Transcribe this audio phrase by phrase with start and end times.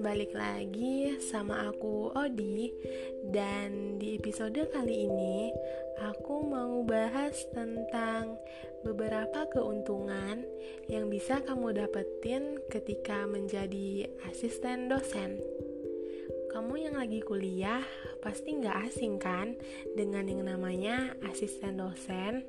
[0.00, 2.72] balik lagi sama aku Odi
[3.20, 5.52] Dan di episode kali ini
[6.00, 8.40] aku mau bahas tentang
[8.80, 10.40] beberapa keuntungan
[10.88, 15.36] yang bisa kamu dapetin ketika menjadi asisten dosen
[16.48, 17.84] Kamu yang lagi kuliah
[18.24, 19.52] pasti nggak asing kan
[19.92, 22.48] dengan yang namanya asisten dosen?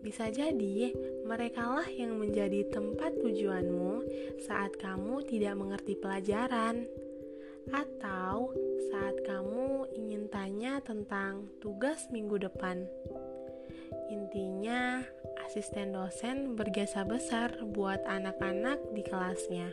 [0.00, 0.96] Bisa jadi
[1.28, 4.08] merekalah yang menjadi tempat tujuanmu
[4.48, 6.88] saat kamu tidak mengerti pelajaran,
[7.68, 8.50] atau
[8.88, 12.88] saat kamu ingin tanya tentang tugas minggu depan.
[14.10, 15.04] Intinya,
[15.46, 19.70] asisten dosen berjasa besar buat anak-anak di kelasnya.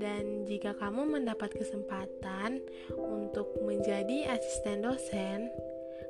[0.00, 2.64] Dan jika kamu mendapat kesempatan
[2.96, 5.52] untuk menjadi asisten dosen,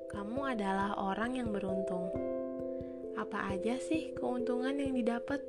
[0.08, 2.08] kamu adalah orang yang beruntung
[3.16, 5.40] apa aja sih keuntungan yang didapat?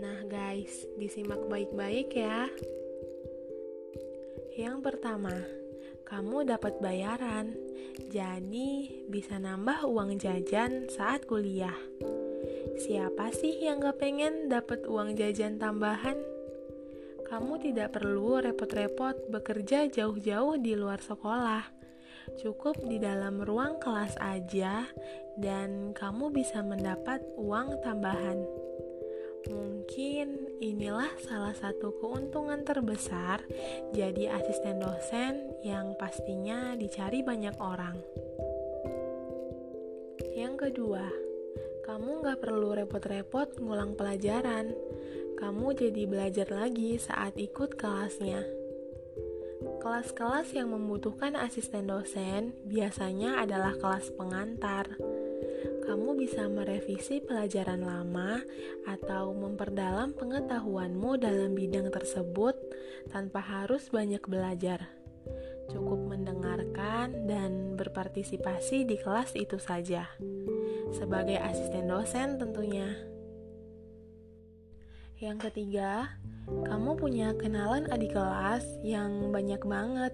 [0.00, 2.50] Nah, guys, disimak baik-baik ya.
[4.54, 5.34] Yang pertama,
[6.06, 7.54] kamu dapat bayaran,
[8.10, 11.76] jadi bisa nambah uang jajan saat kuliah.
[12.74, 16.18] Siapa sih yang gak pengen dapat uang jajan tambahan?
[17.24, 21.83] Kamu tidak perlu repot-repot bekerja jauh-jauh di luar sekolah
[22.40, 24.88] cukup di dalam ruang kelas aja
[25.36, 28.42] dan kamu bisa mendapat uang tambahan.
[29.44, 33.44] Mungkin inilah salah satu keuntungan terbesar
[33.92, 38.00] jadi asisten dosen yang pastinya dicari banyak orang.
[40.32, 41.04] Yang kedua,
[41.84, 44.72] kamu gak perlu repot-repot ngulang pelajaran.
[45.36, 48.63] Kamu jadi belajar lagi saat ikut kelasnya.
[49.84, 54.88] Kelas-kelas yang membutuhkan asisten dosen biasanya adalah kelas pengantar.
[55.84, 58.40] Kamu bisa merevisi pelajaran lama
[58.88, 62.56] atau memperdalam pengetahuanmu dalam bidang tersebut
[63.12, 64.88] tanpa harus banyak belajar.
[65.68, 70.08] Cukup mendengarkan dan berpartisipasi di kelas itu saja.
[70.96, 73.13] Sebagai asisten dosen tentunya.
[75.22, 76.10] Yang ketiga,
[76.46, 80.12] kamu punya kenalan adik kelas yang banyak banget.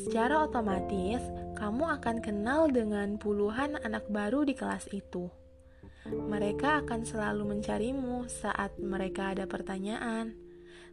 [0.00, 1.20] Secara otomatis,
[1.60, 5.28] kamu akan kenal dengan puluhan anak baru di kelas itu.
[6.08, 10.32] Mereka akan selalu mencarimu saat mereka ada pertanyaan,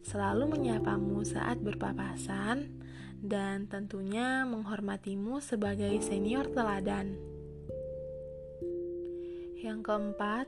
[0.04, 2.76] selalu menyapamu saat berpapasan,
[3.24, 7.16] dan tentunya menghormatimu sebagai senior teladan.
[9.58, 10.46] Yang keempat,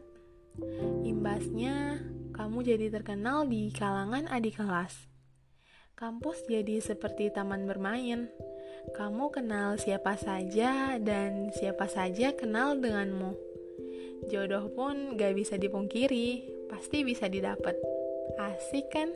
[1.08, 2.04] imbasnya
[2.40, 4.96] kamu jadi terkenal di kalangan adik kelas.
[5.92, 8.32] Kampus jadi seperti taman bermain.
[8.96, 13.36] Kamu kenal siapa saja dan siapa saja kenal denganmu.
[14.32, 17.76] Jodoh pun gak bisa dipungkiri, pasti bisa didapat.
[18.40, 19.12] Asik kan?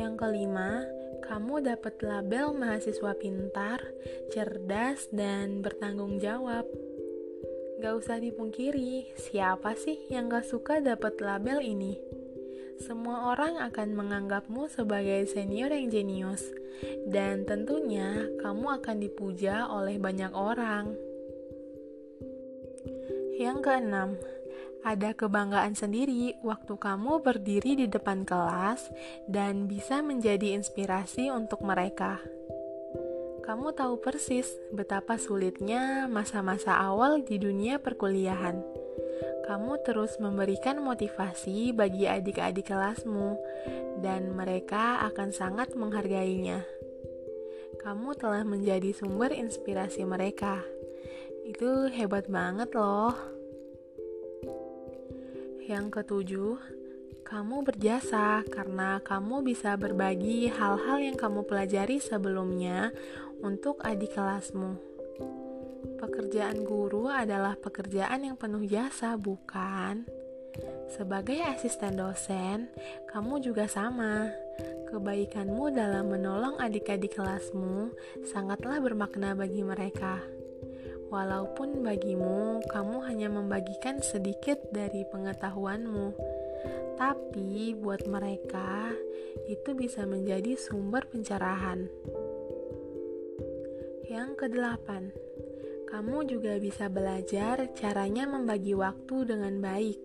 [0.00, 0.88] Yang kelima,
[1.28, 3.84] kamu dapat label mahasiswa pintar,
[4.32, 6.64] cerdas, dan bertanggung jawab.
[7.80, 11.96] Gak usah dipungkiri, siapa sih yang gak suka dapat label ini?
[12.76, 16.44] Semua orang akan menganggapmu sebagai senior yang jenius,
[17.08, 20.92] dan tentunya kamu akan dipuja oleh banyak orang.
[23.40, 24.20] Yang keenam,
[24.84, 28.92] ada kebanggaan sendiri waktu kamu berdiri di depan kelas
[29.24, 32.20] dan bisa menjadi inspirasi untuk mereka
[33.50, 38.62] kamu tahu persis betapa sulitnya masa-masa awal di dunia perkuliahan.
[39.42, 43.34] Kamu terus memberikan motivasi bagi adik-adik kelasmu,
[44.06, 46.62] dan mereka akan sangat menghargainya.
[47.82, 50.62] Kamu telah menjadi sumber inspirasi mereka.
[51.42, 53.18] Itu hebat banget, loh.
[55.66, 56.54] Yang ketujuh,
[57.26, 62.90] kamu berjasa karena kamu bisa berbagi hal-hal yang kamu pelajari sebelumnya
[63.40, 64.76] untuk adik kelasmu.
[66.00, 70.08] Pekerjaan guru adalah pekerjaan yang penuh jasa, bukan?
[70.90, 72.72] Sebagai asisten dosen,
[73.08, 74.28] kamu juga sama.
[74.90, 77.94] Kebaikanmu dalam menolong adik-adik kelasmu
[78.26, 80.18] sangatlah bermakna bagi mereka.
[81.10, 86.14] Walaupun bagimu, kamu hanya membagikan sedikit dari pengetahuanmu,
[86.94, 88.94] tapi buat mereka
[89.50, 91.90] itu bisa menjadi sumber pencerahan.
[94.10, 95.14] Yang kedelapan,
[95.86, 100.02] kamu juga bisa belajar caranya membagi waktu dengan baik.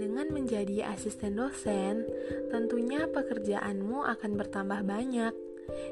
[0.00, 2.08] Dengan menjadi asisten dosen,
[2.48, 5.36] tentunya pekerjaanmu akan bertambah banyak.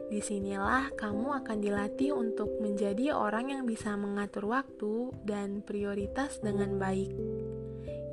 [0.09, 6.81] Di sinilah kamu akan dilatih untuk menjadi orang yang bisa mengatur waktu dan prioritas dengan
[6.81, 7.13] baik.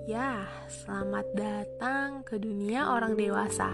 [0.03, 3.71] Ya, selamat datang ke dunia orang dewasa.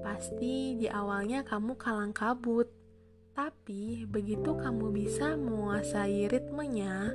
[0.00, 2.75] Pasti di awalnya kamu kalang kabut,
[3.36, 7.12] tapi begitu kamu bisa menguasai ritmenya,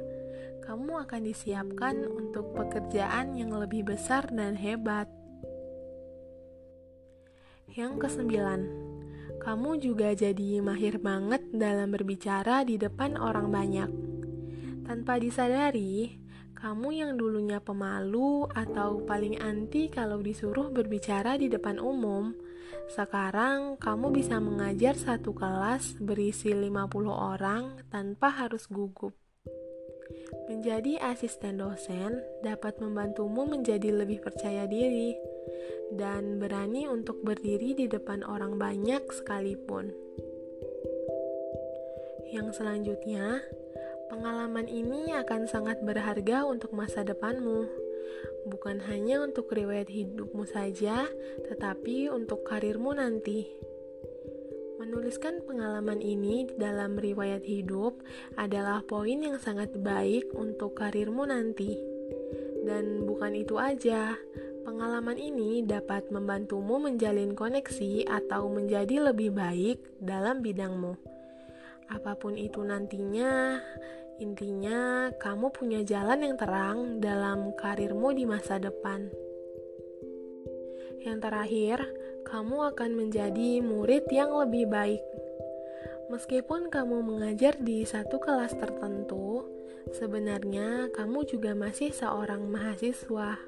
[0.61, 5.09] kamu akan disiapkan untuk pekerjaan yang lebih besar dan hebat.
[7.73, 8.61] Yang kesembilan,
[9.41, 13.89] kamu juga jadi mahir banget dalam berbicara di depan orang banyak.
[14.85, 16.21] Tanpa disadari,
[16.53, 22.37] kamu yang dulunya pemalu atau paling anti kalau disuruh berbicara di depan umum,
[22.91, 26.71] sekarang kamu bisa mengajar satu kelas berisi 50
[27.07, 29.15] orang tanpa harus gugup.
[30.51, 35.15] Menjadi asisten dosen dapat membantumu menjadi lebih percaya diri
[35.95, 39.95] dan berani untuk berdiri di depan orang banyak sekalipun.
[42.31, 43.43] Yang selanjutnya,
[44.11, 47.63] Pengalaman ini akan sangat berharga untuk masa depanmu,
[48.47, 51.05] bukan hanya untuk riwayat hidupmu saja,
[51.49, 53.45] tetapi untuk karirmu nanti.
[54.81, 58.01] Menuliskan pengalaman ini dalam riwayat hidup
[58.33, 61.77] adalah poin yang sangat baik untuk karirmu nanti.
[62.65, 64.17] Dan bukan itu aja,
[64.65, 70.97] pengalaman ini dapat membantumu menjalin koneksi atau menjadi lebih baik dalam bidangmu.
[71.91, 73.59] Apa pun itu nantinya,
[74.21, 79.09] Intinya, kamu punya jalan yang terang dalam karirmu di masa depan.
[81.01, 81.77] Yang terakhir,
[82.21, 85.01] kamu akan menjadi murid yang lebih baik.
[86.13, 89.41] Meskipun kamu mengajar di satu kelas tertentu,
[89.97, 93.41] sebenarnya kamu juga masih seorang mahasiswa.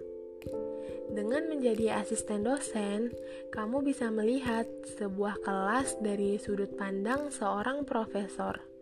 [1.14, 3.14] Dengan menjadi asisten dosen,
[3.54, 4.66] kamu bisa melihat
[4.98, 8.73] sebuah kelas dari sudut pandang seorang profesor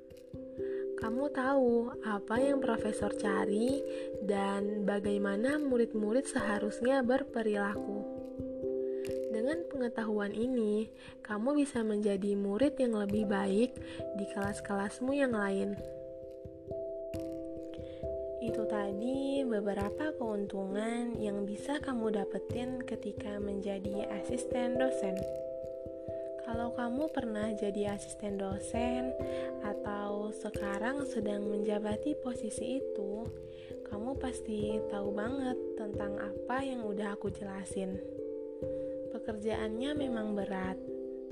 [1.02, 3.82] kamu tahu apa yang profesor cari
[4.22, 8.06] dan bagaimana murid-murid seharusnya berperilaku.
[9.34, 10.94] Dengan pengetahuan ini,
[11.26, 13.74] kamu bisa menjadi murid yang lebih baik
[14.14, 15.74] di kelas-kelasmu yang lain.
[18.46, 25.18] Itu tadi beberapa keuntungan yang bisa kamu dapetin ketika menjadi asisten dosen.
[26.52, 29.16] Kalau kamu pernah jadi asisten dosen
[29.64, 33.24] atau sekarang sedang menjabati posisi itu,
[33.88, 37.96] kamu pasti tahu banget tentang apa yang udah aku jelasin.
[39.16, 40.76] Pekerjaannya memang berat,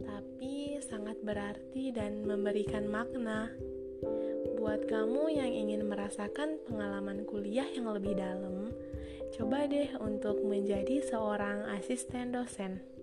[0.08, 3.52] tapi sangat berarti dan memberikan makna.
[4.56, 8.72] Buat kamu yang ingin merasakan pengalaman kuliah yang lebih dalam,
[9.36, 12.99] coba deh untuk menjadi seorang asisten dosen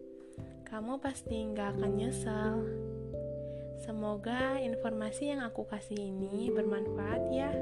[0.66, 2.54] kamu pasti nggak akan nyesel.
[3.86, 7.54] Semoga informasi yang aku kasih ini bermanfaat ya.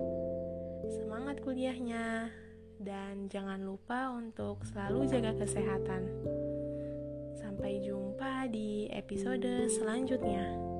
[0.88, 2.32] Semangat kuliahnya,
[2.80, 6.02] dan jangan lupa untuk selalu jaga kesehatan.
[7.36, 10.73] Sampai jumpa di episode selanjutnya.